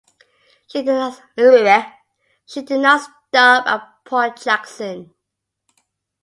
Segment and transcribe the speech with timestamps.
[0.65, 1.91] She did not
[3.13, 5.13] stop at Port Jackson.